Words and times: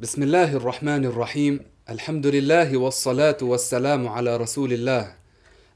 بسم 0.00 0.22
الله 0.22 0.56
الرحمن 0.56 1.04
الرحيم 1.04 1.60
الحمد 1.90 2.26
لله 2.26 2.76
والصلاة 2.76 3.36
والسلام 3.42 4.08
على 4.08 4.36
رسول 4.36 4.72
الله 4.72 5.14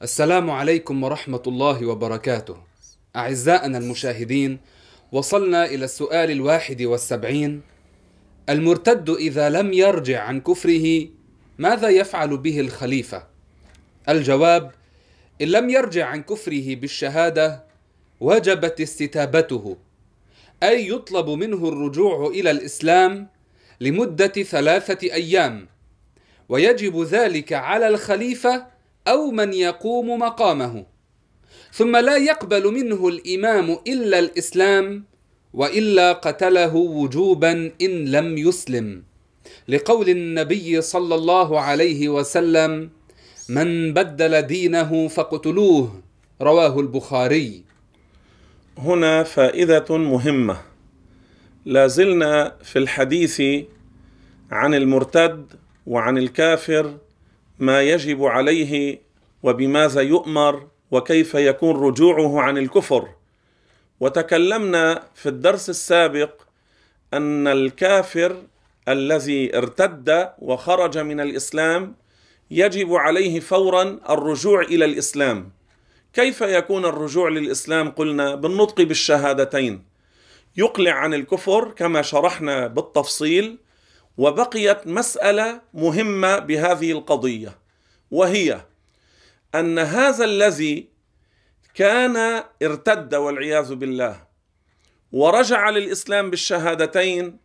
السلام 0.03 0.51
عليكم 0.51 1.03
ورحمة 1.05 1.43
الله 1.47 1.87
وبركاته 1.87 2.57
أعزائنا 3.17 3.79
المشاهدين 3.79 4.59
وصلنا 5.13 5.65
إلى 5.65 5.85
السؤال 5.85 6.31
الواحد 6.31 6.83
والسبعين 6.83 7.63
المرتد 8.49 9.11
إذا 9.11 9.49
لم 9.51 9.73
يرجع 9.73 10.23
عن 10.23 10.41
كفره 10.41 11.09
ماذا 11.59 11.89
يفعل 11.89 12.37
به 12.37 12.61
الخليفة؟ 12.61 13.27
الجواب 14.09 14.73
إن 15.43 15.49
لم 15.49 15.71
يرجع 15.71 16.07
عن 16.07 16.23
كفره 16.23 16.75
بالشهادة 16.75 17.65
وجبت 18.21 18.81
استتابته 18.81 19.77
أي 20.63 20.89
يطلب 20.89 21.31
منه 21.31 21.69
الرجوع 21.69 22.27
إلى 22.27 22.51
الإسلام 22.51 23.40
لمدة 23.81 24.27
ثلاثة 24.43 25.13
أيام. 25.13 25.69
ويجب 26.49 27.03
ذلك 27.03 27.53
على 27.53 27.89
الخليفة 27.89 28.67
أو 29.09 29.31
من 29.31 29.53
يقوم 29.53 30.19
مقامه. 30.19 30.87
ثم 31.73 31.97
لا 31.97 32.17
يقبل 32.17 32.73
منه 32.73 33.09
الإمام 33.09 33.79
إلا 33.87 34.19
الإسلام 34.19 35.05
وإلا 35.55 36.13
قتله 36.13 36.77
وجوبا 36.77 37.73
إن 37.83 38.05
لم 38.05 38.39
يسلم. 38.39 39.03
لقول 39.69 40.09
النبي 40.09 40.81
صلى 40.81 41.15
الله 41.15 41.61
عليه 41.61 42.09
وسلم 42.09 42.91
من 43.49 43.95
بدل 43.95 44.43
دينه 44.43 45.09
فاقتلوه. 45.09 46.03
رواه 46.43 46.81
البخاري. 46.81 47.63
هنا 48.79 49.23
فائدة 49.23 49.97
مهمة. 49.97 50.61
لا 51.65 51.87
زلنا 51.87 52.57
في 52.63 52.79
الحديث 52.79 53.43
عن 54.51 54.75
المرتد 54.75 55.53
وعن 55.87 56.19
الكافر 56.19 56.99
ما 57.59 57.83
يجب 57.83 58.25
عليه 58.25 59.01
وبماذا 59.43 60.01
يؤمر 60.01 60.67
وكيف 60.91 61.35
يكون 61.35 61.77
رجوعه 61.77 62.41
عن 62.41 62.59
الكفر. 62.59 63.09
وتكلمنا 64.01 65.03
في 65.15 65.29
الدرس 65.29 65.71
السابق 65.71 66.31
أن 67.15 67.49
الكافر 67.49 68.37
الذي 68.89 69.59
ارتد 69.59 70.29
وخرج 70.39 70.99
من 70.99 71.21
الإسلام 71.21 71.95
يجب 72.51 72.95
عليه 72.95 73.41
فورا 73.41 74.01
الرجوع 74.11 74.61
إلى 74.61 74.85
الإسلام. 74.85 75.51
كيف 76.13 76.41
يكون 76.41 76.85
الرجوع 76.85 77.29
للإسلام؟ 77.29 77.91
قلنا 77.91 78.35
بالنطق 78.35 78.83
بالشهادتين. 78.83 79.85
يقلع 80.57 80.93
عن 80.93 81.15
الكفر 81.15 81.71
كما 81.71 82.03
شرحنا 82.03 82.67
بالتفصيل 82.67 83.59
وبقيت 84.21 84.87
مسألة 84.87 85.61
مهمة 85.75 86.39
بهذه 86.39 86.93
القضية 86.93 87.59
وهي 88.11 88.61
أن 89.55 89.79
هذا 89.79 90.25
الذي 90.25 90.89
كان 91.75 92.45
ارتد 92.63 93.15
والعياذ 93.15 93.75
بالله 93.75 94.27
ورجع 95.13 95.71
للإسلام 95.71 96.31
بالشهادتين 96.31 97.39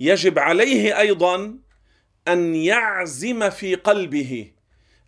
يجب 0.00 0.38
عليه 0.38 0.98
أيضا 0.98 1.58
أن 2.28 2.54
يعزم 2.54 3.50
في 3.50 3.74
قلبه 3.74 4.52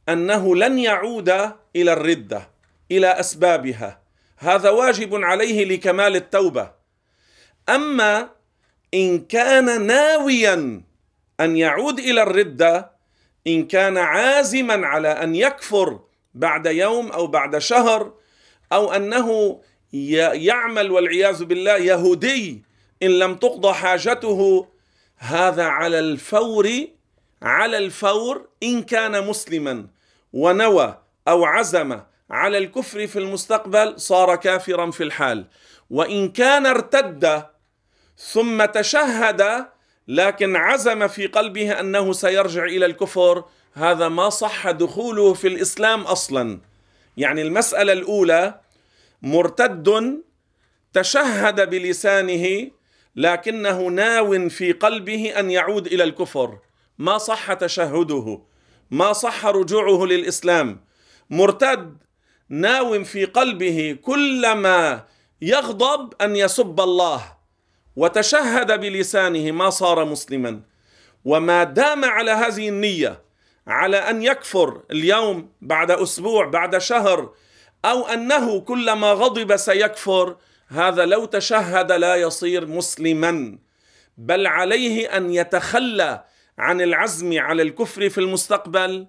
أنه 0.08 0.56
لن 0.56 0.78
يعود 0.78 1.28
إلى 1.76 1.92
الردة 1.92 2.50
إلى 2.90 3.06
أسبابها. 3.06 4.02
هذا 4.38 4.70
واجب 4.70 5.14
عليه 5.14 5.64
لكمال 5.64 6.16
التوبة. 6.16 6.72
أما 7.68 8.30
إن 8.94 9.18
كان 9.18 9.86
ناويا 9.86 10.82
أن 11.40 11.56
يعود 11.56 11.98
إلى 11.98 12.22
الردة 12.22 12.90
إن 13.46 13.66
كان 13.66 13.98
عازما 13.98 14.86
على 14.86 15.08
أن 15.08 15.34
يكفر 15.34 16.00
بعد 16.34 16.66
يوم 16.66 17.12
أو 17.12 17.26
بعد 17.26 17.58
شهر 17.58 18.12
أو 18.72 18.92
أنه 18.92 19.60
يعمل 19.92 20.90
والعياذ 20.90 21.44
بالله 21.44 21.76
يهودي 21.76 22.62
إن 23.02 23.18
لم 23.18 23.34
تقضى 23.34 23.72
حاجته. 23.72 24.66
هذا 25.16 25.64
على 25.64 25.98
الفور 25.98 26.70
على 27.42 27.78
الفور 27.78 28.48
إن 28.62 28.82
كان 28.82 29.26
مسلما 29.26 29.86
ونوى 30.32 30.98
أو 31.28 31.44
عزم 31.44 32.00
على 32.30 32.58
الكفر 32.58 33.06
في 33.06 33.18
المستقبل 33.18 34.00
صار 34.00 34.36
كافرا 34.36 34.90
في 34.90 35.02
الحال. 35.02 35.46
وإن 35.90 36.28
كان 36.28 36.66
ارتد 36.66 37.44
ثم 38.16 38.64
تشهد 38.64 39.66
لكن 40.08 40.56
عزم 40.56 41.08
في 41.08 41.26
قلبه 41.26 41.80
أنه 41.80 42.12
سيرجع 42.12 42.64
إلى 42.64 42.86
الكفر 42.86 43.44
هذا 43.72 44.08
ما 44.08 44.28
صح 44.28 44.70
دخوله 44.70 45.34
في 45.34 45.48
الإسلام 45.48 46.00
أصلا. 46.02 46.60
يعني 47.16 47.42
المسألة 47.42 47.92
الأولى 47.92 48.60
مرتد 49.22 50.22
تشهد 50.92 51.70
بلسانه 51.70 52.70
لكنه 53.16 53.82
ناو 53.82 54.48
في 54.48 54.72
قلبه 54.72 55.38
أن 55.38 55.50
يعود 55.50 55.86
إلى 55.86 56.04
الكفر. 56.04 56.58
ما 56.98 57.18
صح 57.18 57.52
تشهده 57.52 58.42
ما 58.90 59.12
صح 59.12 59.46
رجوعه 59.46 60.04
للإسلام. 60.04 60.84
مرتد 61.30 61.96
ناو 62.48 63.04
في 63.04 63.24
قلبه 63.24 63.98
كلما 64.02 65.04
يغضب 65.42 66.14
أن 66.20 66.36
يسب 66.36 66.80
الله. 66.80 67.33
وتشهد 67.96 68.80
بلسانه 68.80 69.50
ما 69.50 69.70
صار 69.70 70.04
مسلما. 70.04 70.60
وما 71.24 71.64
دام 71.64 72.04
على 72.04 72.30
هذه 72.30 72.68
النية 72.68 73.22
على 73.66 73.96
أن 73.96 74.22
يكفر 74.22 74.82
اليوم 74.90 75.48
بعد 75.60 75.90
أسبوع 75.90 76.46
بعد 76.46 76.78
شهر 76.78 77.32
أو 77.84 78.06
أنه 78.06 78.60
كلما 78.60 79.12
غضب 79.12 79.56
سيكفر 79.56 80.36
هذا 80.68 81.04
لو 81.04 81.24
تشهد 81.24 81.92
لا 81.92 82.16
يصير 82.16 82.66
مسلما. 82.66 83.58
بل 84.18 84.46
عليه 84.46 85.16
أن 85.16 85.30
يتخلى 85.32 86.24
عن 86.58 86.80
العزم 86.80 87.38
على 87.38 87.62
الكفر 87.62 88.08
في 88.08 88.18
المستقبل 88.18 89.06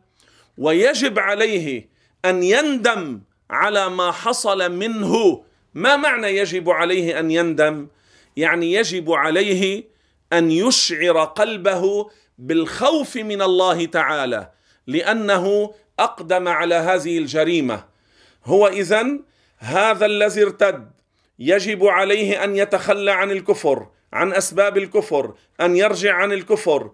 ويجب 0.57 1.19
عليه 1.19 1.89
أن 2.25 2.43
يندم 2.43 3.21
على 3.49 3.89
ما 3.89 4.11
حصل 4.11 4.71
منه. 4.71 5.43
ما 5.73 5.95
معنى 5.95 6.27
يجب 6.27 6.69
عليه 6.69 7.19
أن 7.19 7.31
يندم؟ 7.31 7.87
يعني 8.35 8.73
يجب 8.73 9.11
عليه 9.11 9.83
أن 10.33 10.51
يشعر 10.51 11.23
قلبه 11.23 12.09
بالخوف 12.37 13.15
من 13.15 13.41
الله 13.41 13.85
تعالى 13.85 14.51
لأنه 14.87 15.73
أقدم 15.99 16.47
على 16.47 16.75
هذه 16.75 17.17
الجريمة. 17.17 17.85
هو 18.45 18.67
اذا 18.67 19.19
هذا 19.57 20.05
الذي 20.05 20.43
ارتد 20.43 20.91
يجب 21.39 21.85
عليه 21.85 22.43
أن 22.43 22.55
يتخلى 22.55 23.11
عن 23.11 23.31
الكفر 23.31 23.87
عن 24.13 24.33
أسباب 24.33 24.77
الكفر 24.77 25.33
أن 25.61 25.75
يرجع 25.75 26.13
عن 26.13 26.31
الكفر 26.31 26.91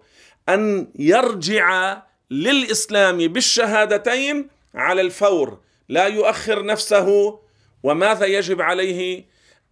أن 0.48 0.88
يرجع 0.98 1.96
للإسلام 2.30 3.18
بالشهادتين 3.18 4.48
على 4.74 5.00
الفور 5.00 5.58
لا 5.88 6.06
يؤخر 6.06 6.64
نفسه 6.64 7.38
وماذا 7.82 8.26
يجب 8.26 8.60
عليه؟ 8.60 9.24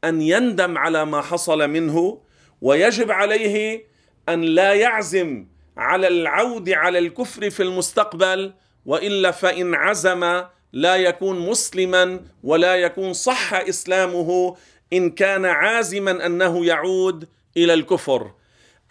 أن 0.05 0.23
يندم 0.23 0.79
على 0.79 1.05
ما 1.05 1.21
حصل 1.23 1.69
منه 1.69 2.21
ويجب 2.61 3.11
عليه 3.11 3.85
أن 4.29 4.43
لا 4.43 4.75
يعزم 4.75 5.47
على 5.77 6.09
العود 6.09 6.71
على 6.71 6.99
الكفر 6.99 7.51
في 7.51 7.63
المستقبل 7.63 8.53
وإلا 8.87 9.31
فإن 9.31 9.75
عزم 9.75 10.43
لا 10.73 10.97
يكون 10.97 11.39
مسلما 11.39 12.21
ولا 12.45 12.75
يكون 12.77 13.13
صح 13.13 13.55
إسلامه 13.55 14.57
إن 14.93 15.11
كان 15.11 15.45
عازما 15.45 16.27
أنه 16.27 16.67
يعود 16.67 17.29
إلى 17.57 17.75
الكفر. 17.75 18.31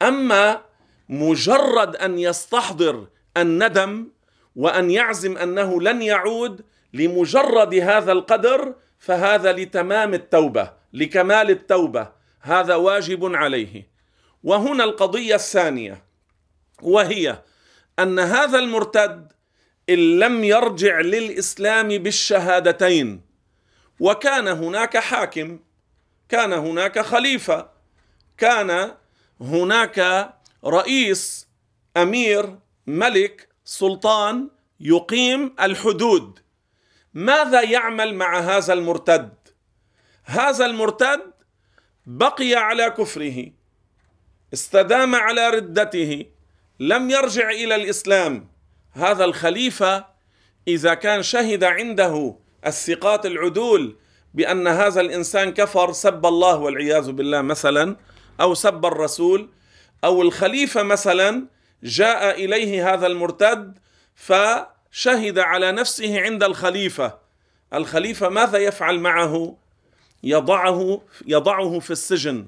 أما 0.01 0.61
مجرد 1.09 1.95
أن 1.95 2.19
يستحضر 2.19 3.07
الندم 3.37 4.07
وأن 4.55 4.91
يعزم 4.91 5.37
أنه 5.37 5.81
لن 5.81 6.01
يعود 6.01 6.61
لمجرد 6.93 7.73
هذا 7.75 8.11
القدر 8.11 8.73
فهذا 8.99 9.51
لتمام 9.51 10.13
التوبة. 10.13 10.78
لكمال 10.93 11.49
التوبة 11.49 12.11
هذا 12.41 12.75
واجب 12.75 13.35
عليه. 13.35 13.89
وهنا 14.43 14.83
القضية 14.83 15.35
الثانية 15.35 16.03
وهي 16.81 17.41
أن 17.99 18.19
هذا 18.19 18.59
المرتد 18.59 19.31
إن 19.89 20.19
لم 20.19 20.43
يرجع 20.43 20.99
للإسلام 20.99 21.87
بالشهادتين 21.87 23.21
وكان 23.99 24.47
هناك 24.47 24.97
حاكم 24.97 25.59
كان 26.29 26.53
هناك 26.53 26.99
خليفة 26.99 27.69
كان 28.37 28.91
هناك 29.41 30.29
رئيس 30.65 31.47
أمير 31.97 32.55
ملك 32.87 33.49
سلطان 33.65 34.49
يقيم 34.79 35.55
الحدود. 35.61 36.39
ماذا 37.13 37.61
يعمل 37.61 38.15
مع 38.15 38.39
هذا 38.39 38.73
المرتد؟ 38.73 39.33
هذا 40.29 40.65
المرتد 40.65 41.21
بقي 42.05 42.55
على 42.55 42.89
كفره 42.89 43.45
استدام 44.53 45.15
على 45.15 45.49
ردته 45.49 46.25
لم 46.79 47.09
يرجع 47.09 47.49
إلى 47.49 47.75
الإسلام. 47.75 48.47
هذا 48.91 49.25
الخليفة 49.25 50.05
إذا 50.67 50.93
كان 50.93 51.23
شهد 51.23 51.63
عنده 51.63 52.35
الثقات 52.65 53.25
العدول 53.25 53.95
بأن 54.33 54.67
هذا 54.67 55.01
الإنسان 55.01 55.53
كفر 55.53 55.91
سب 55.91 56.25
الله 56.25 56.55
والعياذ 56.55 57.11
بالله 57.11 57.41
مثلا 57.41 57.95
أو 58.41 58.53
سب 58.53 58.85
الرسول 58.85 59.49
أو 60.03 60.21
الخليفة 60.21 60.83
مثلا 60.83 61.47
جاء 61.83 62.45
إليه 62.45 62.93
هذا 62.93 63.07
المرتد 63.07 63.79
فشهد 64.15 65.39
على 65.39 65.71
نفسه 65.71 66.21
عند 66.21 66.43
الخليفة. 66.43 67.17
الخليفة 67.73 68.29
ماذا 68.29 68.57
يفعل 68.57 68.99
معه؟ 68.99 69.57
يضعه 70.23 71.01
يضعه 71.27 71.79
في 71.79 71.91
السجن. 71.91 72.47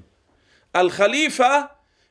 الخليفة 0.76 1.70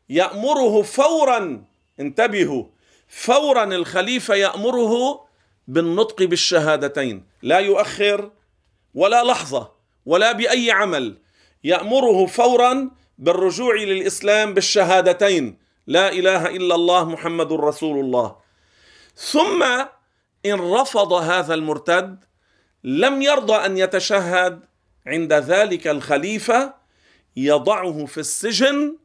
يأمره 0.10 0.82
فورا 0.82 1.64
انتبهوا 2.00 2.66
فورا 3.08 3.64
الخليفة 3.64 4.36
يأمره 4.36 5.26
بالنطق 5.68 6.24
بالشهادتين. 6.24 7.26
لا 7.42 7.60
يؤخر 7.60 8.32
ولا 8.94 9.24
لحظة 9.24 9.72
ولا 10.06 10.32
بأي 10.32 10.72
عمل. 10.72 11.18
يأمره 11.64 12.26
فورا 12.26 12.92
بالرجوع 13.18 13.76
للإسلام 13.76 14.54
بالشهادتين. 14.54 15.58
لا 15.88 16.12
إله 16.12 16.48
إلا 16.48 16.76
الله 16.76 17.06
محمد 17.10 17.54
رسول 17.54 18.00
الله. 18.00 18.36
ثم 19.16 19.64
إن 20.46 20.60
رفض 20.74 21.14
هذا 21.14 21.54
المرتد 21.54 22.24
لم 22.84 23.22
يرضى 23.22 23.54
أن 23.54 23.78
يتشهد 23.78 24.66
عند 25.08 25.34
ذلك 25.34 25.88
الخليفة 25.88 26.74
يضعه 27.36 28.06
في 28.06 28.18
السجن 28.18 28.98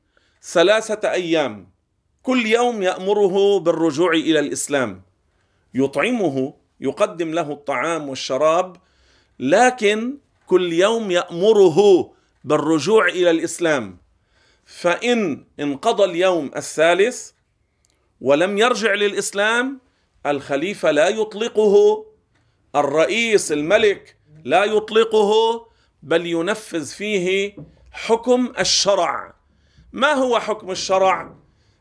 ثلاثة 0.43 1.13
أيام. 1.13 1.71
كل 2.23 2.47
يوم 2.47 2.83
يأمره 2.83 3.59
بالرجوع 3.59 4.13
إلى 4.13 4.39
الإسلام. 4.39 5.03
يطعمه 5.75 6.55
يقدم 6.81 7.31
له 7.31 7.53
الطعام 7.53 8.09
والشراب 8.09 8.77
لكن 9.39 10.19
كل 10.47 10.73
يوم 10.73 11.11
يأمره 11.11 12.11
بالرجوع 12.45 13.09
إلى 13.09 13.31
الإسلام. 13.31 13.99
فإن 14.67 15.45
انقضى 15.61 16.05
اليوم 16.05 16.51
الثالث 16.57 17.31
ولم 18.21 18.59
يرجع 18.59 18.95
للإسلام 18.95 19.81
الخليفة 20.27 20.91
لا 20.91 21.09
يطلقه 21.09 22.07
الرئيس 22.77 23.53
الملك 23.53 24.17
لا 24.45 24.65
يطلقه 24.65 25.33
بل 26.03 26.27
ينفذ 26.27 26.87
فيه 26.87 27.57
حكم 27.93 28.53
الشرع. 28.59 29.35
ما 29.93 30.13
هو 30.13 30.39
حكم 30.39 30.71
الشرع؟ 30.71 31.35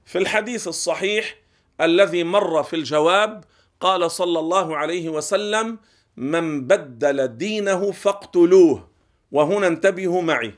في 0.06 0.18
الحديث 0.18 0.68
الصحيح 0.68 1.36
الذي 1.82 2.24
مر 2.24 2.64
في 2.64 2.76
الجواب 2.76 3.44
قال 3.80 4.12
صلى 4.12 4.40
الله 4.40 4.78
عليه 4.78 5.10
وسلم 5.10 5.80
من 6.18 6.68
بدل 6.68 7.28
دينه 7.28 7.92
فاقتلوه 7.92 8.90
وهنا 9.32 9.68
انتبهوا 9.68 10.22
معي. 10.22 10.54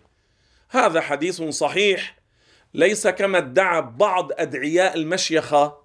هذا 0.70 1.02
حديث 1.02 1.42
صحيح 1.42 2.18
ليس 2.74 3.08
كما 3.08 3.38
ادعى 3.38 3.82
بعض 3.82 4.32
أدعياء 4.32 4.98
المشيخة 4.98 5.78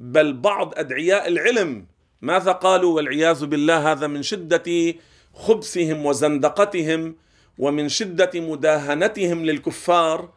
بل 0.00 0.32
بعض 0.32 0.72
أدعياء 0.76 1.28
العلم. 1.28 1.86
ماذا 2.22 2.52
قالوا 2.52 2.96
والعياذ 2.96 3.46
بالله 3.46 3.92
هذا 3.92 4.06
من 4.06 4.22
شدة 4.22 4.94
خبثهم 5.34 6.06
وزندقتهم 6.06 7.16
ومن 7.58 7.88
شدة 7.88 8.30
مداهنتهم 8.34 9.44
للكفار 9.44 10.32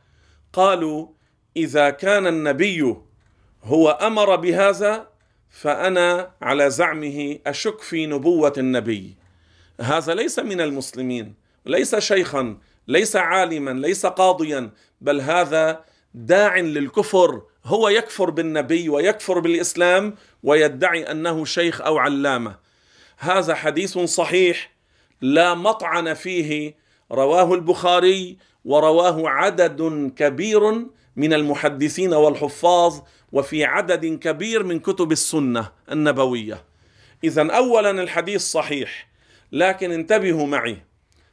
قالوا 0.53 1.07
إذا 1.57 1.89
كان 1.89 2.27
النبي 2.27 2.95
هو 3.63 3.89
أمر 3.89 4.35
بهذا 4.35 5.07
فأنا 5.49 6.31
على 6.41 6.69
زعمه 6.69 7.39
أشك 7.47 7.81
في 7.81 8.05
نبوة 8.05 8.53
النبي. 8.57 9.15
هذا 9.81 10.13
ليس 10.13 10.39
من 10.39 10.61
المسلمين 10.61 11.35
ليس 11.65 11.95
شيخا 11.95 12.57
ليس 12.87 13.15
عالما 13.15 13.71
ليس 13.71 14.05
قاضيا 14.05 14.71
بل 15.01 15.21
هذا 15.21 15.83
داع 16.13 16.57
للكفر 16.57 17.41
هو 17.65 17.89
يكفر 17.89 18.29
بالنبي 18.29 18.89
ويكفر 18.89 19.39
بالإسلام 19.39 20.15
ويدعي 20.43 21.11
أنه 21.11 21.45
شيخ 21.45 21.81
أو 21.81 21.97
علامة. 21.97 22.55
هذا 23.17 23.55
حديث 23.55 23.97
صحيح 23.97 24.71
لا 25.21 25.53
مطعن 25.53 26.13
فيه. 26.13 26.75
رواه 27.11 27.53
البخاري 27.53 28.37
ورواه 28.65 29.29
عدد 29.29 30.11
كبير 30.15 30.85
من 31.15 31.33
المحدثين 31.33 32.13
والحفاظ 32.13 32.99
وفي 33.31 33.65
عدد 33.65 34.05
كبير 34.05 34.63
من 34.63 34.79
كتب 34.79 35.11
السنة 35.11 35.71
النبوية. 35.91 36.63
اذا 37.23 37.51
اولا 37.51 37.91
الحديث 37.91 38.41
صحيح 38.41 39.07
لكن 39.51 39.91
انتبهوا 39.91 40.47
معي. 40.47 40.77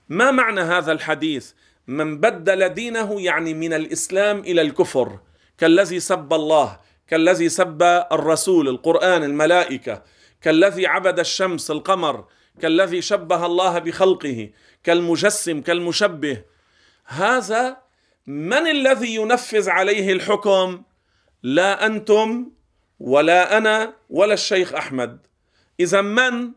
ما 0.08 0.30
معنى 0.30 0.60
هذا 0.60 0.92
الحديث؟ 0.92 1.52
من 1.86 2.20
بدل 2.20 2.68
دينه 2.68 3.20
يعني 3.20 3.54
من 3.54 3.72
الإسلام 3.72 4.38
إلى 4.38 4.62
الكفر 4.62 5.18
كالذي 5.58 6.00
سب 6.00 6.32
الله 6.32 6.78
كالذي 7.08 7.48
سب 7.48 7.82
الرسول 8.12 8.68
القرآن 8.68 9.24
الملائكة 9.24 10.02
كالذي 10.40 10.86
عبد 10.86 11.18
الشمس 11.18 11.70
القمر 11.70 12.24
كالذي 12.58 13.02
شبه 13.02 13.46
الله 13.46 13.78
بخلقه 13.78 14.50
كالمجسم 14.84 15.60
كالمشبه. 15.60 16.42
هذا 17.04 17.76
من 18.26 18.66
الذي 18.66 19.14
ينفذ 19.14 19.70
عليه 19.70 20.12
الحكم؟ 20.12 20.82
لا 21.42 21.86
أنتم 21.86 22.50
ولا 23.00 23.56
أنا 23.58 23.94
ولا 24.10 24.34
الشيخ 24.34 24.74
أحمد. 24.74 25.26
إذا 25.80 26.00
من 26.00 26.52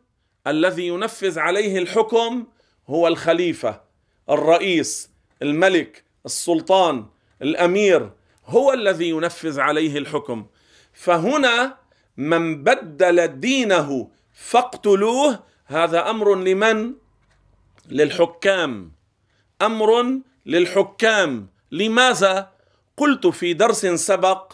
الذي 0.48 0.88
ينفذ 0.88 1.40
عليه 1.40 1.78
الحكم 1.78 2.48
هو 2.88 3.08
الخليفة 3.08 3.82
الرئيس 4.30 5.10
الملك 5.42 6.04
السلطان 6.26 7.06
الأمير. 7.42 8.12
هو 8.46 8.74
الذي 8.74 9.10
ينفذ 9.10 9.60
عليه 9.60 9.98
الحكم. 9.98 10.46
فهنا 10.94 11.78
من 12.18 12.64
بدل 12.64 13.28
دينه 13.40 14.12
فاقتلوه 14.34 15.44
هذا 15.72 16.10
أمر 16.10 16.36
لمن؟ 16.36 16.94
للحكام. 17.90 18.92
أمر 19.62 20.20
للحكام. 20.46 21.48
لماذا؟ 21.72 22.52
قلت 22.98 23.28
في 23.28 23.54
درس 23.54 23.86
سبق 23.86 24.54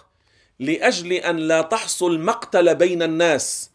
لأجل 0.59 1.13
أن 1.13 1.37
لا 1.37 1.61
تحصل 1.61 2.19
مقتل 2.19 2.75
بين 2.75 3.03
الناس 3.03 3.71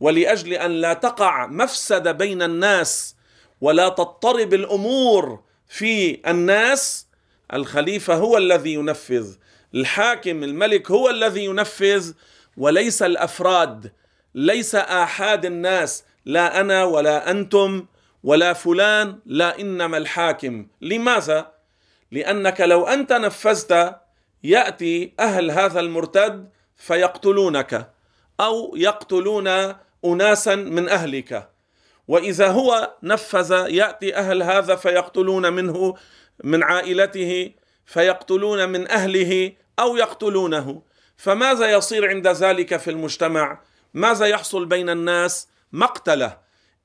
ولأجل 0.00 0.52
أن 0.52 0.70
لا 0.70 0.92
تقع 0.92 1.46
مفسده 1.46 2.12
بين 2.12 2.42
الناس 2.42 3.16
ولا 3.60 3.88
تضطرب 3.88 4.54
الأمور 4.54 5.40
في 5.68 6.20
الناس. 6.30 7.06
الخليفة 7.52 8.14
هو 8.14 8.38
الذي 8.38 8.74
ينفذ. 8.74 9.34
الحاكم 9.74 10.44
الملك 10.44 10.90
هو 10.90 11.10
الذي 11.10 11.44
ينفذ. 11.44 12.12
وليس 12.56 13.02
الأفراد 13.02 13.92
ليس 14.34 14.74
آحاد 14.74 15.44
الناس. 15.44 16.04
لا 16.24 16.60
أنا 16.60 16.84
ولا 16.84 17.30
أنتم 17.30 17.86
ولا 18.24 18.52
فلان 18.52 19.18
لا 19.26 19.60
إنما 19.60 19.96
الحاكم. 19.96 20.66
لماذا؟ 20.80 21.52
لأنك 22.12 22.60
لو 22.60 22.86
أنت 22.86 23.12
نفذت 23.12 23.96
يأتي 24.44 25.12
أهل 25.20 25.50
هذا 25.50 25.80
المرتد 25.80 26.48
فيقتلونك 26.76 27.90
أو 28.40 28.74
يقتلون 28.76 29.74
أناسا 30.04 30.54
من 30.54 30.88
أهلك. 30.88 31.48
وإذا 32.08 32.48
هو 32.48 32.94
نفذ 33.02 33.66
يأتي 33.68 34.16
أهل 34.16 34.42
هذا 34.42 34.76
فيقتلون 34.76 35.52
منه 35.52 35.94
من 36.44 36.62
عائلته 36.62 37.52
فيقتلون 37.86 38.68
من 38.68 38.90
أهله 38.90 39.52
أو 39.78 39.96
يقتلونه. 39.96 40.82
فماذا 41.16 41.72
يصير 41.72 42.08
عند 42.08 42.28
ذلك 42.28 42.76
في 42.76 42.90
المجتمع؟ 42.90 43.60
ماذا 43.94 44.26
يحصل 44.26 44.66
بين 44.66 44.90
الناس؟ 44.90 45.48
مقتله. 45.74 46.38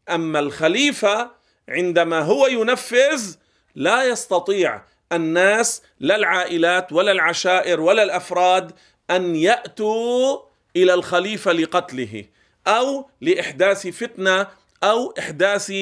أما 0.09 0.39
الخليفة 0.39 1.31
عندما 1.69 2.19
هو 2.19 2.47
ينفذ 2.47 3.35
لا 3.75 4.03
يستطيع 4.03 4.81
الناس 5.11 5.81
لا 5.99 6.15
العائلات 6.15 6.93
ولا 6.93 7.11
العشائر 7.11 7.81
ولا 7.81 8.03
الأفراد 8.03 8.71
أن 9.11 9.35
يأتوا 9.35 10.39
إلى 10.75 10.93
الخليفة 10.93 11.51
لقتله 11.51 12.25
أو 12.67 13.09
لإحداث 13.21 13.87
فتنة 13.87 14.47
أو 14.83 15.13
إحداث 15.19 15.73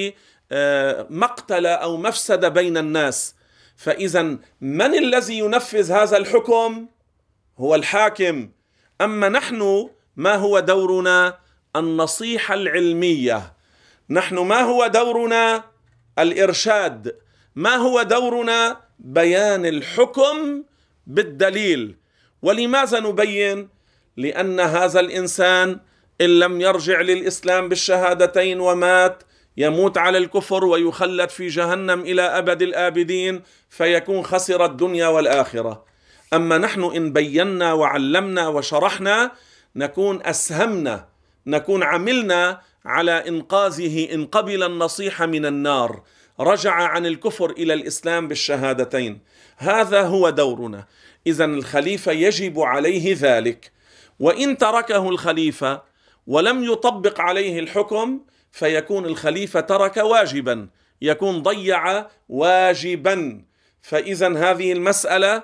آه، 0.51 1.07
مقتلة 1.09 1.69
أو 1.69 1.97
مفسده 1.97 2.49
بين 2.49 2.77
الناس. 2.77 3.35
فإذا 3.75 4.37
من 4.61 4.95
الذي 4.95 5.37
ينفذ 5.37 5.91
هذا 5.91 6.17
الحكم؟ 6.17 6.87
هو 7.57 7.75
الحاكم. 7.75 8.49
أما 9.01 9.29
نحن 9.29 9.89
ما 10.15 10.35
هو 10.35 10.59
دورنا؟ 10.59 11.46
النصيحة 11.75 12.53
العلمية. 12.53 13.53
نحن 14.09 14.37
ما 14.37 14.61
هو 14.61 14.87
دورنا 14.87 15.63
الإرشاد؟ 16.19 17.15
ما 17.55 17.75
هو 17.75 18.01
دورنا 18.01 18.81
بيان 18.99 19.65
الحكم 19.65 20.63
بالدليل؟ 21.07 21.95
ولماذا 22.41 22.99
نبين 22.99 23.69
لأن 24.17 24.59
هذا 24.59 24.99
الإنسان 24.99 25.79
إن 26.21 26.39
لم 26.39 26.61
يرجع 26.61 27.01
للإسلام 27.01 27.69
بالشهادتين 27.69 28.59
ومات 28.59 29.23
يموت 29.57 29.97
على 29.97 30.17
الكفر 30.17 30.65
ويخلد 30.65 31.29
في 31.29 31.47
جهنم 31.47 32.01
إلى 32.01 32.21
أبد 32.21 32.61
الآبدين 32.61 33.43
فيكون 33.69 34.23
خسر 34.23 34.65
الدنيا 34.65 35.07
والآخرة. 35.07 35.85
أما 36.33 36.57
نحن 36.57 36.83
إن 36.83 37.13
بينا 37.13 37.73
وعلمنا 37.73 38.47
وشرحنا 38.47 39.31
نكون 39.75 40.25
أسهمنا 40.25 41.07
نكون 41.47 41.83
عملنا 41.83 42.61
على 42.85 43.11
إنقاذه 43.11 44.13
إن 44.13 44.25
قبل 44.25 44.63
النصيحه 44.63 45.25
من 45.25 45.45
النار. 45.45 46.03
رجع 46.39 46.71
عن 46.71 47.05
الكفر 47.05 47.49
إلى 47.49 47.73
الإسلام 47.73 48.27
بالشهادتين. 48.27 49.19
هذا 49.57 50.01
هو 50.01 50.29
دورنا. 50.29 50.85
اذا 51.27 51.45
الخليفة 51.45 52.11
يجب 52.11 52.59
عليه 52.59 53.15
ذلك. 53.19 53.71
وإن 54.19 54.57
تركه 54.57 55.09
الخليفة 55.09 55.81
ولم 56.27 56.63
يطبق 56.63 57.21
عليه 57.21 57.59
الحكم 57.59 58.19
فيكون 58.51 59.05
الخليفة 59.05 59.59
ترك 59.59 59.97
واجبا. 59.97 60.69
يكون 61.01 61.43
ضيع 61.43 62.07
واجبا. 62.29 63.41
فاذا 63.81 64.37
هذه 64.37 64.71
المسألة 64.71 65.43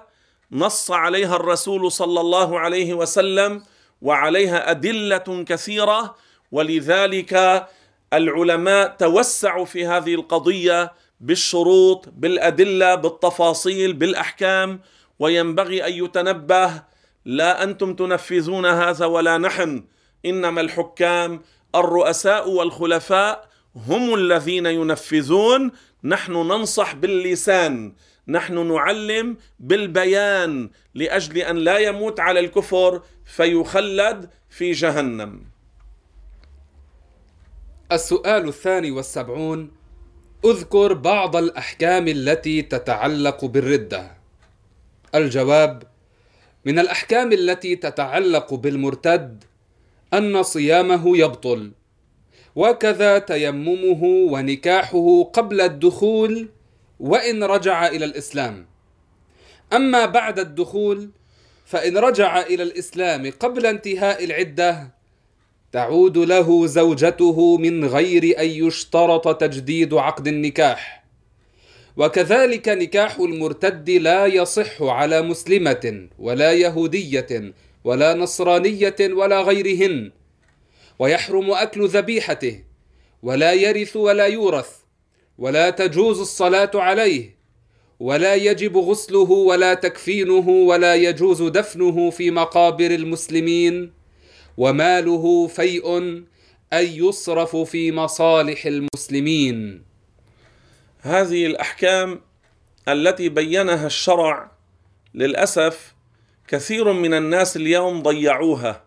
نص 0.51 0.91
عليها 0.91 1.35
الرسول 1.35 1.91
صلى 1.91 2.21
الله 2.21 2.59
عليه 2.59 2.93
وسلم 2.93 3.63
وعليها 4.03 4.71
أدلة 4.71 5.43
كثيرة 5.47 6.15
ولذلك 6.51 7.65
العلماء 8.13 8.95
توسعوا 8.99 9.65
في 9.65 9.85
هذه 9.85 10.15
القضية 10.15 10.91
بالشروط 11.19 12.09
بالأدلة 12.17 12.95
بالتفاصيل 12.95 13.93
بالأحكام 13.93 14.79
وينبغي 15.19 15.87
أن 15.87 15.93
يتنبه 15.93 16.83
لا 17.25 17.63
أنتم 17.63 17.93
تنفذون 17.95 18.65
هذا 18.65 19.05
ولا 19.05 19.37
نحن 19.37 19.83
إنما 20.25 20.61
الحكام 20.61 21.41
الرؤساء 21.75 22.49
والخلفاء 22.49 23.49
هم 23.75 24.13
الذين 24.13 24.65
ينفذون 24.65 25.71
نحن 26.03 26.31
ننصح 26.33 26.95
باللسان. 26.95 27.93
نحن 28.27 28.73
نعلم 28.73 29.37
بالبيان 29.59 30.69
لأجل 30.95 31.37
أن 31.37 31.57
لا 31.57 31.77
يموت 31.77 32.19
على 32.19 32.39
الكفر 32.39 33.01
فيخلد 33.25 34.29
في 34.49 34.71
جهنم. 34.71 35.43
السؤال 37.91 38.47
الثاني 38.47 38.91
والسبعون 38.91 39.71
اذكر 40.45 40.93
بعض 40.93 41.35
الأحكام 41.35 42.07
التي 42.07 42.61
تتعلق 42.61 43.45
بالردة. 43.45 44.11
الجواب 45.15 45.83
من 46.65 46.79
الأحكام 46.79 47.33
التي 47.33 47.75
تتعلق 47.75 48.53
بالمرتد 48.53 49.43
أن 50.13 50.43
صيامه 50.43 51.17
يبطل 51.17 51.71
وكذا 52.55 53.19
تيممه 53.19 54.03
ونكاحه 54.03 55.23
قبل 55.23 55.61
الدخول 55.61 56.49
وإن 57.03 57.43
رجع 57.43 57.87
إلى 57.87 58.05
الإسلام. 58.05 58.65
أما 59.73 60.05
بعد 60.05 60.39
الدخول 60.39 61.09
فإن 61.65 61.97
رجع 61.97 62.41
إلى 62.41 62.63
الإسلام 62.63 63.31
قبل 63.39 63.65
انتهاء 63.65 64.23
العدة 64.23 64.93
تعود 65.71 66.17
له 66.17 66.67
زوجته 66.67 67.57
من 67.57 67.85
غير 67.85 68.39
أن 68.39 68.49
يشترط 68.49 69.39
تجديد 69.41 69.93
عقد 69.93 70.27
النكاح. 70.27 71.03
وكذلك 71.97 72.69
نكاح 72.69 73.19
المرتد 73.19 73.89
لا 73.89 74.25
يصح 74.25 74.81
على 74.81 75.21
مسلمة 75.21 76.07
ولا 76.19 76.51
يهودية 76.51 77.53
ولا 77.83 78.13
نصرانية 78.13 78.95
ولا 79.01 79.41
غيرهن 79.41 80.11
ويحرم 80.99 81.51
أكل 81.51 81.87
ذبيحته 81.87 82.63
ولا 83.23 83.53
يرث 83.53 83.95
ولا 83.95 84.25
يورث 84.27 84.82
ولا 85.37 85.69
تجوز 85.69 86.19
الصلاة 86.19 86.71
عليه 86.75 87.37
ولا 87.99 88.35
يجب 88.35 88.77
غسله 88.77 89.31
ولا 89.31 89.73
تكفينه 89.73 90.49
ولا 90.49 90.95
يجوز 90.95 91.41
دفنه 91.41 92.09
في 92.09 92.31
مقابر 92.31 92.91
المسلمين 92.91 93.93
وماله 94.57 95.47
فيء 95.47 95.97
أن 96.73 96.85
يصرف 96.85 97.55
في 97.55 97.91
مصالح 97.91 98.65
المسلمين. 98.65 99.83
هذه 101.01 101.45
الأحكام 101.45 102.21
التي 102.87 103.29
بينها 103.29 103.87
الشرع 103.87 104.51
للأسف 105.13 105.93
كثير 106.47 106.93
من 106.93 107.13
الناس 107.13 107.57
اليوم 107.57 108.01
ضيعوها 108.01 108.83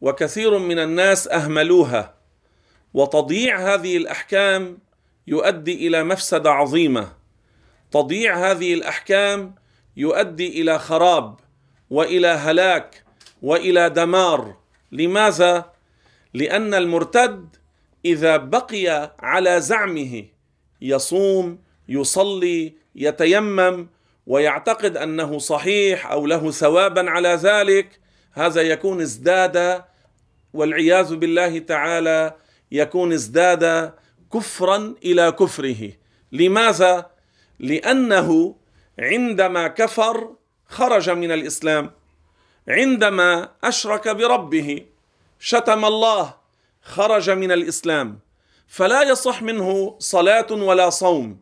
وكثير 0.00 0.58
من 0.58 0.78
الناس 0.78 1.28
أهملوها 1.28 2.14
وتضييع 2.94 3.74
هذه 3.74 3.96
الأحكام 3.96 4.78
يؤدي 5.26 5.88
إلى 5.88 6.04
مفسدة 6.04 6.50
عظيمة. 6.50 7.12
تضييع 7.90 8.50
هذه 8.50 8.74
الأحكام 8.74 9.54
يؤدي 9.96 10.60
إلى 10.62 10.78
خراب 10.78 11.36
وإلى 11.90 12.28
هلاك 12.28 13.04
وإلى 13.42 13.90
دمار. 13.90 14.56
لماذا؟ 14.92 15.72
لأن 16.34 16.74
المرتد 16.74 17.56
إذا 18.04 18.36
بقي 18.36 19.14
على 19.18 19.60
زعمه 19.60 20.24
يصوم 20.80 21.58
يصلي 21.88 22.74
يتيمم 22.94 23.86
ويعتقد 24.26 24.96
أنه 24.96 25.38
صحيح 25.38 26.10
أو 26.10 26.26
له 26.26 26.50
ثوابا 26.50 27.10
على 27.10 27.28
ذلك 27.28 28.00
هذا 28.32 28.62
يكون 28.62 29.00
ازداد 29.00 29.82
والعياذ 30.54 31.14
بالله 31.16 31.58
تعالى 31.58 32.34
يكون 32.72 33.12
ازداد 33.12 33.92
كفرا 34.34 34.94
إلى 35.04 35.32
كفره. 35.32 35.92
لماذا؟ 36.32 37.10
لأنه 37.58 38.56
عندما 38.98 39.68
كفر 39.68 40.34
خرج 40.66 41.10
من 41.10 41.32
الإسلام. 41.32 41.90
عندما 42.68 43.48
أشرك 43.64 44.08
بربه 44.08 44.86
شتم 45.38 45.84
الله 45.84 46.34
خرج 46.82 47.30
من 47.30 47.52
الإسلام. 47.52 48.18
فلا 48.66 49.02
يصح 49.02 49.42
منه 49.42 49.96
صلاة 49.98 50.52
ولا 50.52 50.90
صوم. 50.90 51.40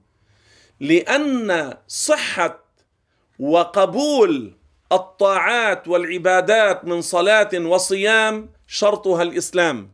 لأن 0.80 1.76
صحة 1.88 2.64
وقبول 3.38 4.56
الطاعات 4.92 5.88
والعبادات 5.88 6.84
من 6.84 7.00
صلاة 7.00 7.50
وصيام 7.54 8.50
شرطها 8.66 9.22
الإسلام. 9.22 9.92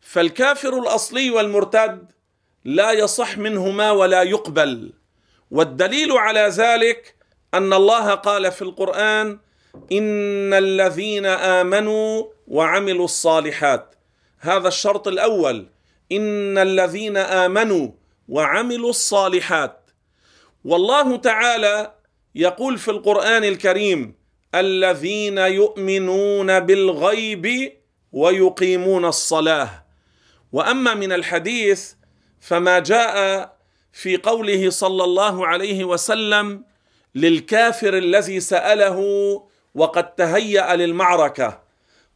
فالكافر 0.00 0.78
الأصلي 0.78 1.30
والمرتد 1.30 2.17
لا 2.64 2.92
يصح 2.92 3.38
منهما 3.38 3.90
ولا 3.90 4.22
يقبل. 4.22 4.92
والدليل 5.50 6.12
على 6.12 6.40
ذلك 6.40 7.14
أن 7.54 7.72
الله 7.72 8.14
قال 8.14 8.52
في 8.52 8.62
القرآن 8.62 9.38
ان 9.92 10.54
الذين 10.54 11.26
امنوا 11.26 12.24
وعملوا 12.48 13.04
الصالحات. 13.04 13.94
هذا 14.38 14.68
الشرط 14.68 15.08
الأول. 15.08 15.66
ان 16.12 16.58
الذين 16.58 17.16
امنوا 17.16 17.88
وعملوا 18.28 18.90
الصالحات. 18.90 19.90
والله 20.64 21.16
تعالى 21.16 21.92
يقول 22.34 22.78
في 22.78 22.90
القرآن 22.90 23.44
الكريم 23.44 24.14
الذين 24.54 25.38
يؤمنون 25.38 26.60
بالغيب 26.60 27.72
ويقيمون 28.12 29.04
الصلاه. 29.04 29.84
وأما 30.52 30.94
من 30.94 31.12
الحديث 31.12 31.92
فما 32.40 32.78
جاء 32.78 33.48
في 33.92 34.16
قوله 34.16 34.70
صلى 34.70 35.04
الله 35.04 35.46
عليه 35.46 35.84
وسلم 35.84 36.64
للكافر 37.14 37.98
الذي 37.98 38.40
سأله 38.40 38.98
وقد 39.74 40.14
تهيأ 40.14 40.76
للمعركة. 40.76 41.62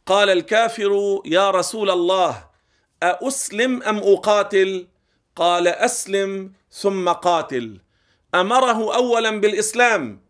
قال 0.05 0.29
الكافر 0.29 1.21
يا 1.25 1.51
رسول 1.51 1.89
الله 1.89 2.47
أأسلم 3.03 3.83
أم 3.83 3.97
أقاتل؟ 3.97 4.87
قال 5.35 5.67
أسلم 5.67 6.53
ثم 6.71 7.09
قاتل. 7.09 7.79
أمره 8.35 8.95
أولا 8.95 9.41
بالإسلام. 9.41 10.21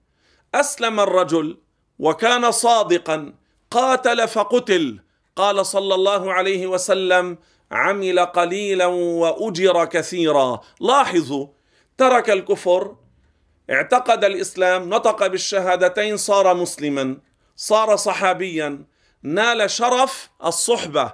أسلم 0.55 0.99
الرجل 0.99 1.57
وكان 1.99 2.51
صادقا 2.51 3.33
قاتل 3.71 4.27
فقتل. 4.27 4.99
قال 5.35 5.65
صلى 5.65 5.95
الله 5.95 6.33
عليه 6.33 6.67
وسلم 6.67 7.37
عمل 7.71 8.19
قليلا 8.19 8.85
وأجر 8.85 9.85
كثيرا. 9.85 10.61
لاحظوا 10.79 11.47
ترك 11.97 12.29
الكفر 12.29 12.95
اعتقد 13.69 14.23
الإسلام 14.23 14.89
نطق 14.89 15.27
بالشهادتين 15.27 16.17
صار 16.17 16.53
مسلما 16.53 17.17
صار 17.55 17.95
صحابيا 17.95 18.85
نال 19.23 19.69
شرف 19.69 20.29
الصحبة 20.45 21.13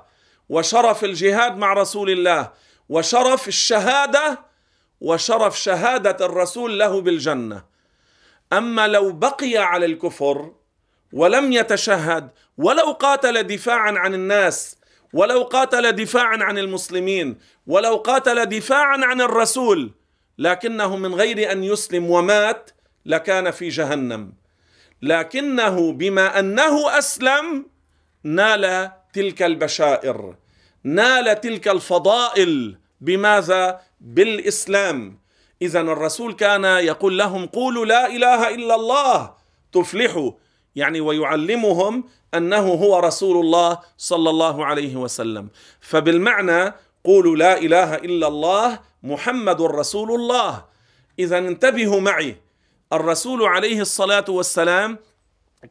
وشرف 0.50 1.04
الجهاد 1.04 1.58
مع 1.58 1.74
رسول 1.74 2.10
الله 2.10 2.52
وشرف 2.90 3.48
الشهادة 3.48 4.40
وشرف 5.02 5.60
شهادة 5.60 6.26
الرسول 6.26 6.80
له 6.80 7.02
بالجنة. 7.02 7.66
أما 8.54 8.88
لو 8.88 9.12
بقي 9.12 9.58
على 9.58 9.86
الكفر 9.86 10.52
ولم 11.14 11.52
يتشهد 11.54 12.30
ولو 12.60 12.92
قاتل 12.92 13.44
دفاعا 13.44 13.92
عن 13.92 14.13
الناس 14.13 14.78
ولو 15.13 15.44
قاتل 15.44 15.92
دفاعا 15.92 16.38
عن 16.44 16.58
المسلمين 16.58 17.38
ولو 17.68 17.96
قاتل 17.96 18.46
دفاعا 18.46 19.06
عن 19.06 19.22
الرسول 19.22 19.92
لكنه 20.38 20.96
من 20.98 21.16
غير 21.16 21.51
أن 21.51 21.63
يسلم 21.63 22.10
ومات 22.10 22.72
لكان 23.06 23.51
في 23.51 23.70
جهنم. 23.70 24.34
لكنه 25.01 25.92
بما 25.92 26.39
أنه 26.39 26.98
أسلم 26.98 27.66
نال 28.24 28.92
تلك 29.13 29.44
البشائر 29.44 30.36
نال 30.84 31.42
تلك 31.42 31.68
الفضائل. 31.68 32.78
بماذا؟ 33.01 33.80
بالإسلام. 34.01 35.20
اذا 35.62 35.82
الرسول 35.82 36.34
كان 36.34 36.63
يقول 36.66 37.18
لهم 37.18 37.46
قولوا 37.46 37.86
لا 37.86 38.08
إله 38.08 38.56
إلا 38.56 38.75
الله 38.75 39.34
تفلحوا. 39.72 40.32
يعني 40.76 41.02
ويعلمهم 41.02 42.04
أنه 42.34 42.74
هو 42.74 43.00
رسول 43.00 43.46
الله 43.46 43.80
صلى 43.98 44.30
الله 44.30 44.66
عليه 44.66 44.96
وسلم. 44.96 45.50
فبالمعنى 45.82 46.74
قولوا 47.04 47.36
لا 47.36 47.58
إله 47.58 47.96
إلا 47.96 48.28
الله 48.28 48.80
محمد 49.04 49.62
رسول 49.62 50.12
الله. 50.12 50.66
إذا 51.20 51.38
انتبهوا 51.38 52.00
معي. 52.02 52.36
الرسول 52.94 53.44
عليه 53.44 53.82
الصلاة 53.82 54.26
والسلام 54.30 54.98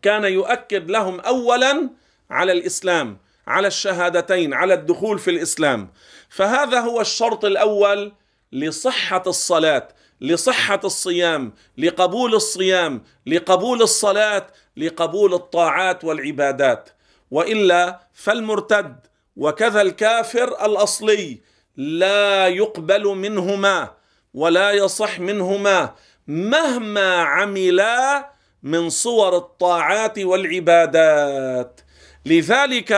كان 0.03 0.25
يؤكد 0.25 0.91
لهم 0.91 1.21
اولا 1.21 1.91
على 2.31 2.53
الإسلام 2.53 3.19
على 3.47 3.67
الشهادتين 3.67 4.55
على 4.55 4.75
الدخول 4.75 5.19
في 5.19 5.31
الإسلام. 5.31 5.89
فهذا 6.29 6.81
هو 6.81 7.01
الشرط 7.01 7.45
الأول 7.45 8.13
لصحة 8.53 9.23
الصلاة 9.27 9.89
لصحة 10.21 10.81
الصيام 10.85 11.53
لقبول 11.79 12.35
الصيام 12.35 13.03
لقبول 13.27 13.83
الصلاة 13.83 14.47
لقبول 14.77 15.35
الطاعات 15.35 16.05
والعبادات. 16.05 16.91
وإلا 17.31 18.01
فالمرتد 18.15 18.97
وكذا 19.37 19.83
الكافر 19.83 20.65
الأصلي 20.67 21.41
لا 21.77 22.49
يقبل 22.49 23.05
منهما 23.05 23.95
ولا 24.35 24.71
يصح 24.71 25.21
منهما 25.21 25.95
مهما 26.27 27.23
عملا 27.23 28.31
من 28.63 28.91
صور 28.91 29.37
الطاعات 29.37 30.19
والعبادات. 30.19 31.81
لذلك 32.27 32.93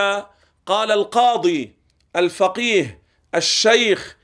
قال 0.66 0.92
القاضي 0.92 1.76
الفقيه 2.16 3.02
الشيخ 3.34 4.16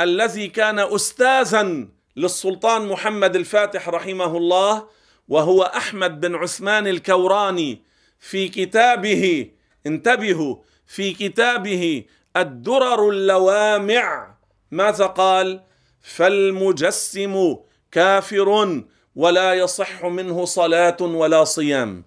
الذي 0.00 0.48
كان 0.48 0.78
استاذا 0.78 1.86
للسلطان 2.16 2.88
محمد 2.88 3.36
الفاتح 3.36 3.88
رحمه 3.88 4.36
الله 4.36 4.88
وهو 5.28 5.62
أحمد 5.62 6.20
بن 6.20 6.34
عثمان 6.34 6.86
الكوراني 6.86 7.82
في 8.20 8.48
كتابه 8.48 9.50
انتبهوا 9.86 10.56
في 10.86 11.12
كتابه 11.12 12.04
الدرر 12.36 13.10
اللوامع. 13.10 14.34
ماذا 14.70 15.06
قال؟ 15.06 15.60
فالمجسم 16.02 17.56
كافر 17.92 18.80
ولا 19.16 19.54
يصح 19.54 20.04
منه 20.04 20.44
صلاة 20.44 20.96
ولا 21.00 21.44
صيام. 21.44 22.04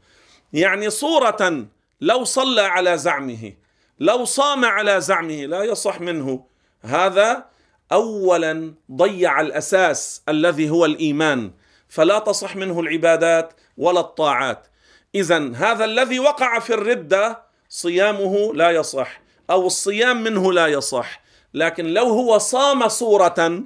يعني 0.53 0.89
صورة 0.89 1.65
لو 2.01 2.23
صلى 2.23 2.61
على 2.61 2.97
زعمه 2.97 3.53
لو 3.99 4.25
صام 4.25 4.65
على 4.65 5.01
زعمه 5.01 5.45
لا 5.45 5.63
يصح 5.63 6.01
منه. 6.01 6.45
هذا 6.81 7.52
اولا 7.91 8.73
ضيع 8.91 9.41
الأساس 9.41 10.21
الذي 10.29 10.69
هو 10.69 10.85
الإيمان. 10.85 11.51
فلا 11.87 12.19
تصح 12.19 12.55
منه 12.55 12.79
العبادات 12.79 13.53
ولا 13.77 13.99
الطاعات. 13.99 14.67
اذا 15.15 15.51
هذا 15.55 15.85
الذي 15.85 16.19
وقع 16.19 16.59
في 16.59 16.73
الردة 16.73 17.43
صيامه 17.69 18.53
لا 18.53 18.71
يصح 18.71 19.21
أو 19.49 19.67
الصيام 19.67 20.23
منه 20.23 20.53
لا 20.53 20.67
يصح. 20.67 21.23
لكن 21.53 21.85
لو 21.85 22.05
هو 22.05 22.37
صام 22.37 22.87
صورة 22.87 23.63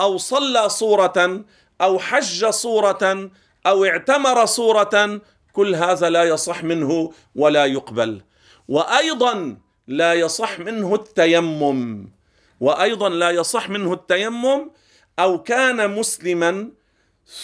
أو 0.00 0.16
صلى 0.16 0.68
صورة 0.68 1.44
أو 1.80 1.98
حج 1.98 2.46
صورة 2.46 3.30
أو 3.66 3.84
اعتمر 3.84 4.46
صورة 4.46 5.20
كل 5.52 5.74
هذا 5.74 6.10
لا 6.10 6.24
يصح 6.24 6.64
منه 6.64 7.12
ولا 7.34 7.66
يقبل. 7.66 8.22
وأيضا 8.68 9.56
لا 9.86 10.14
يصح 10.14 10.58
منه 10.58 10.94
التيمم. 10.94 12.17
وأيضا 12.60 13.08
لا 13.08 13.30
يصح 13.30 13.70
منه 13.70 13.92
التيمم 13.92 14.70
أو 15.18 15.42
كان 15.42 15.90
مسلما 15.90 16.70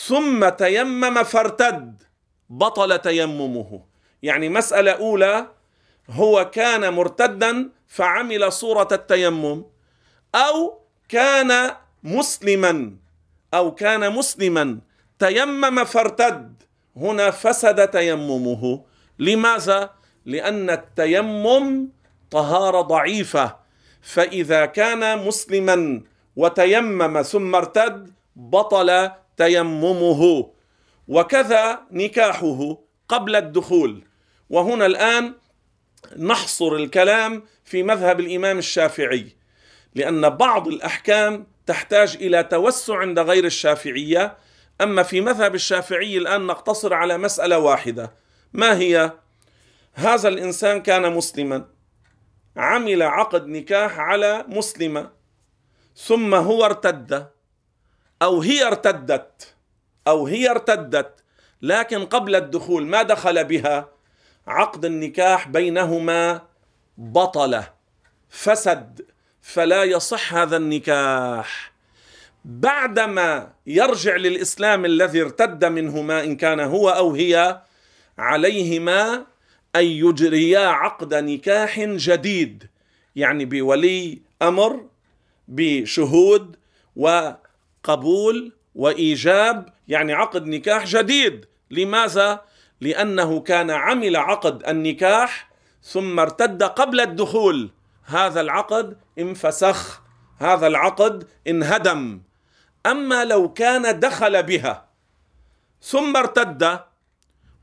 ثم 0.06 0.48
تيمم 0.48 1.22
فارتد 1.22 2.02
بطل 2.50 2.98
تيممه. 2.98 3.84
يعني 4.22 4.48
مسألة 4.48 4.92
أولى 4.92 5.46
هو 6.10 6.50
كان 6.50 6.92
مرتدا 6.92 7.70
فعمل 7.86 8.52
صورة 8.52 8.88
التيمم 8.92 9.64
أو 10.34 10.80
كان 11.08 11.70
مسلما 12.02 12.96
أو 13.54 13.74
كان 13.74 14.12
مسلما 14.12 14.78
تيمم 15.18 15.84
فارتد. 15.84 16.62
هنا 16.96 17.30
فسد 17.30 17.88
تيممه. 17.88 18.84
لماذا؟ 19.18 19.90
لأن 20.24 20.70
التيمم 20.70 21.88
طهارة 22.30 22.80
ضعيفة. 22.80 23.63
فإذا 24.04 24.66
كان 24.66 25.26
مسلما 25.26 26.02
وتيمم 26.36 27.22
ثم 27.22 27.54
ارتد 27.54 28.12
بطل 28.36 29.10
تيممه. 29.36 30.50
وكذا 31.08 31.80
نكاحه 31.90 32.78
قبل 33.08 33.36
الدخول. 33.36 34.04
وهنا 34.50 34.86
الآن 34.86 35.34
نحصر 36.18 36.72
الكلام 36.74 37.42
في 37.64 37.82
مذهب 37.82 38.20
الإمام 38.20 38.58
الشافعي 38.58 39.36
لأن 39.94 40.28
بعض 40.28 40.68
الأحكام 40.68 41.46
تحتاج 41.66 42.16
إلى 42.20 42.42
توسع 42.42 42.96
عند 42.96 43.18
غير 43.18 43.44
الشافعية. 43.44 44.36
أما 44.80 45.02
في 45.02 45.20
مذهب 45.20 45.54
الشافعي 45.54 46.18
الآن 46.18 46.46
نقتصر 46.46 46.94
على 46.94 47.18
مسألة 47.18 47.58
واحدة 47.58 48.12
ما 48.52 48.78
هي؟ 48.78 49.12
هذا 49.94 50.28
الإنسان 50.28 50.82
كان 50.82 51.12
مسلما. 51.12 51.73
عمل 52.56 53.02
عقد 53.02 53.46
نكاح 53.46 53.98
على 53.98 54.44
مسلمة 54.48 55.10
ثم 55.96 56.34
هو 56.34 56.64
ارتد 56.64 57.26
أو 58.22 58.40
هي 58.40 58.66
ارتدت 58.66 59.54
أو 60.08 60.26
هي 60.26 60.50
ارتدت 60.50 61.24
لكن 61.62 62.06
قبل 62.06 62.34
الدخول 62.34 62.86
ما 62.86 63.02
دخل 63.02 63.44
بها 63.44 63.88
عقد 64.46 64.84
النكاح 64.84 65.48
بينهما 65.48 66.42
بطل 66.98 67.62
فسد 68.28 69.06
فلا 69.42 69.84
يصح 69.84 70.34
هذا 70.34 70.56
النكاح. 70.56 71.72
بعدما 72.44 73.52
يرجع 73.66 74.16
للإسلام 74.16 74.84
الذي 74.84 75.22
ارتد 75.22 75.64
منهما 75.64 76.24
إن 76.24 76.36
كان 76.36 76.60
هو 76.60 76.90
أو 76.90 77.14
هي 77.14 77.60
عليهما 78.18 79.26
أن 79.76 79.84
يجريا 79.84 80.66
عقد 80.66 81.14
نكاح 81.14 81.80
جديد 81.80 82.68
يعني 83.16 83.44
بولي 83.44 84.22
أمر 84.42 84.86
بشهود 85.48 86.56
وقبول 86.96 88.52
وإيجاب 88.74 89.68
يعني 89.88 90.12
عقد 90.12 90.46
نكاح 90.46 90.84
جديد. 90.84 91.46
لماذا؟ 91.70 92.40
لأنه 92.80 93.40
كان 93.40 93.70
عمل 93.70 94.16
عقد 94.16 94.68
النكاح 94.68 95.50
ثم 95.82 96.20
ارتد 96.20 96.62
قبل 96.62 97.00
الدخول. 97.00 97.70
هذا 98.04 98.40
العقد 98.40 98.96
انفسخ 99.18 100.02
هذا 100.38 100.66
العقد 100.66 101.28
انهدم. 101.48 102.22
أما 102.86 103.24
لو 103.24 103.52
كان 103.52 104.00
دخل 104.00 104.42
بها 104.42 104.88
ثم 105.82 106.16
ارتد 106.16 106.80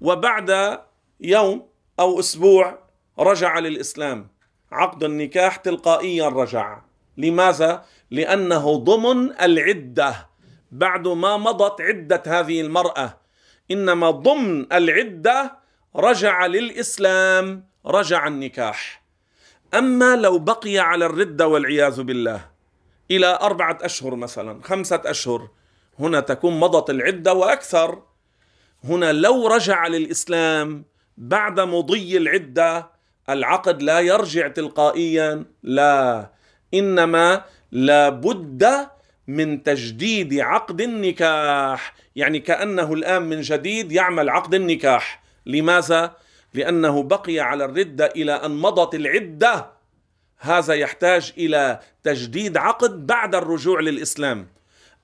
وبعد 0.01 0.79
يوم 1.19 1.70
أو 2.01 2.19
أسبوع 2.19 2.79
رجع 3.19 3.59
للإسلام. 3.59 4.27
عقد 4.71 5.03
النكاح 5.03 5.55
تلقائيا 5.55 6.29
رجع. 6.29 6.81
لماذا؟ 7.17 7.85
لأنه 8.11 8.75
ضمن 8.77 9.41
العدة. 9.41 10.29
بعد 10.71 11.07
ما 11.07 11.37
مضت 11.37 11.81
عدة 11.81 12.23
هذه 12.27 12.61
المرأة 12.61 13.17
إنما 13.71 14.11
ضمن 14.11 14.73
العدة 14.73 15.57
رجع 15.95 16.45
للإسلام 16.45 17.65
رجع 17.85 18.27
النكاح. 18.27 19.03
أما 19.73 20.15
لو 20.15 20.39
بقي 20.39 20.79
على 20.79 21.05
الردة 21.05 21.47
والعياذ 21.47 22.01
بالله 22.03 22.45
إلى 23.11 23.39
أربعة 23.41 23.77
أشهر 23.81 24.15
مثلا 24.15 24.61
خمسة 24.63 25.01
أشهر 25.05 25.49
هنا 25.99 26.19
تكون 26.19 26.59
مضت 26.59 26.89
العدة 26.89 27.33
وأكثر. 27.33 28.01
هنا 28.83 29.11
لو 29.11 29.47
رجع 29.47 29.87
للإسلام 29.87 30.90
بعد 31.21 31.59
مضي 31.59 32.17
العدة 32.17 32.89
العقد 33.29 33.81
لا 33.81 33.99
يرجع 33.99 34.47
تلقائيا 34.47 35.45
لا. 35.63 36.29
إنما 36.73 37.43
لابد 37.71 38.87
من 39.27 39.63
تجديد 39.63 40.39
عقد 40.39 40.81
النكاح. 40.81 41.93
يعني 42.15 42.39
كأنه 42.39 42.93
الآن 42.93 43.21
من 43.21 43.41
جديد 43.41 43.91
يعمل 43.91 44.29
عقد 44.29 44.53
النكاح. 44.53 45.23
لماذا؟ 45.45 46.15
لأنه 46.53 47.03
بقي 47.03 47.39
على 47.39 47.65
الردة 47.65 48.05
إلى 48.05 48.33
أن 48.33 48.51
مضت 48.51 48.95
العدة. 48.95 49.69
هذا 50.37 50.73
يحتاج 50.73 51.33
إلى 51.37 51.79
تجديد 52.03 52.57
عقد 52.57 53.07
بعد 53.07 53.35
الرجوع 53.35 53.79
للإسلام. 53.79 54.47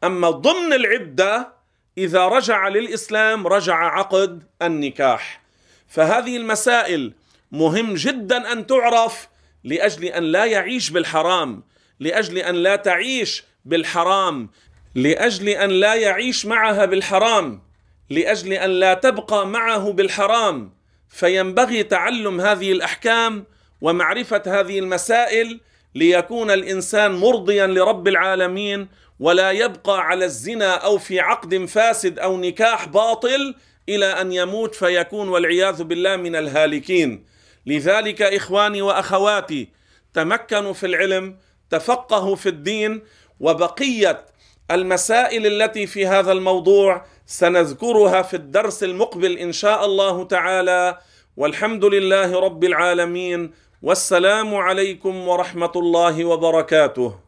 أما 0.03 0.30
ضمن 0.30 0.73
العدة 0.73 1.53
إذا 1.97 2.27
رجع 2.27 2.67
للإسلام 2.67 3.47
رجع 3.47 3.75
عقد 3.75 4.43
النكاح. 4.62 5.46
فهذه 5.88 6.38
المسائل 6.38 7.13
مهم 7.52 7.93
جدا 7.93 8.52
أن 8.52 8.67
تعرف 8.67 9.28
لأجل 9.63 10.06
أن 10.06 10.23
لا 10.23 10.45
يعيش 10.45 10.89
بالحرام 10.89 11.63
لأجل 12.00 12.38
أن 12.38 12.56
لا 12.56 12.76
تعيش 12.76 13.43
بالحرام 13.65 14.50
لأجل 14.95 15.50
أن 15.50 15.69
لا 15.69 15.93
يعيش 15.93 16.45
معها 16.45 16.86
بالحرام 16.86 17.62
لأجل 18.10 18.54
أن 18.54 18.69
لا 18.69 18.93
تبقى 18.93 19.47
معه 19.47 19.91
بالحرام. 19.91 20.78
فينبغي 21.10 21.84
تعلم 21.84 22.41
هذه 22.41 22.71
الأحكام 22.71 23.45
ومعرفة 23.82 24.43
هذه 24.45 24.80
المسائل 24.80 25.60
ليكون 25.95 26.52
الإنسان 26.52 27.12
مرضيا 27.12 27.67
لرب 27.67 28.08
العالمين 28.08 28.88
ولا 29.19 29.52
يبقى 29.52 30.02
على 30.02 30.26
الزنا 30.26 30.76
أو 30.76 30.97
في 30.97 31.19
عقد 31.19 31.65
فاسد 31.65 32.19
أو 32.19 32.38
نكاح 32.38 32.88
باطل 32.88 33.56
إلى 33.89 34.06
أن 34.06 34.32
يموت 34.32 34.76
فيكون 34.76 35.30
والعياذ 35.30 35.84
بالله 35.84 36.15
من 36.15 36.36
الهالكين. 36.36 37.26
لذلك 37.65 38.21
إخواني 38.21 38.82
وأخواتي 38.82 39.67
تمكنوا 40.13 40.73
في 40.73 40.86
العلم 40.86 41.38
تفقهوا 41.69 42.36
في 42.36 42.50
الدين 42.50 43.02
وبقية 43.39 44.26
المسائل 44.71 45.47
التي 45.47 45.88
في 45.88 46.08
هذا 46.08 46.32
الموضوع 46.32 47.06
سنذكرها 47.26 48.21
في 48.21 48.34
الدرس 48.34 48.84
المقبل 48.84 49.38
إن 49.38 49.52
شاء 49.52 49.86
الله 49.86 50.23
تعالى. 50.23 50.97
والحمد 51.38 51.86
لله 51.86 52.39
رب 52.39 52.63
العالمين. 52.63 53.52
والسلام 53.82 54.56
عليكم 54.56 55.28
ورحمة 55.28 55.71
الله 55.76 56.26
وبركاته. 56.26 57.27